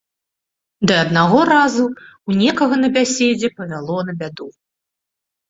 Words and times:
Ды 0.91 0.95
аднаго 1.03 1.39
разу 1.55 1.85
ў 1.89 2.31
некага 2.47 2.75
на 2.83 2.89
бяседзе 2.97 3.53
павяло 3.61 3.99
на 4.11 4.19
бяду. 4.25 4.47